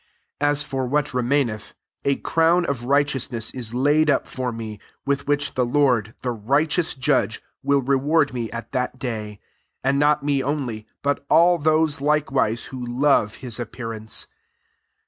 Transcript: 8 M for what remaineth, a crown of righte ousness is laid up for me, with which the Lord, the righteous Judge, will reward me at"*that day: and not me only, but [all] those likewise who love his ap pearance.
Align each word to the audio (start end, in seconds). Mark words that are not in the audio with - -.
8 0.41 0.47
M 0.47 0.55
for 0.55 0.87
what 0.87 1.13
remaineth, 1.13 1.75
a 2.03 2.15
crown 2.15 2.65
of 2.65 2.85
righte 2.85 3.13
ousness 3.13 3.53
is 3.53 3.75
laid 3.75 4.09
up 4.09 4.25
for 4.27 4.51
me, 4.51 4.79
with 5.05 5.27
which 5.27 5.53
the 5.53 5.63
Lord, 5.63 6.15
the 6.23 6.31
righteous 6.31 6.95
Judge, 6.95 7.39
will 7.61 7.83
reward 7.83 8.33
me 8.33 8.49
at"*that 8.49 8.97
day: 8.97 9.39
and 9.83 9.99
not 9.99 10.23
me 10.23 10.41
only, 10.41 10.87
but 11.03 11.23
[all] 11.29 11.59
those 11.59 12.01
likewise 12.01 12.65
who 12.73 12.83
love 12.83 13.35
his 13.45 13.59
ap 13.59 13.73
pearance. 13.73 14.25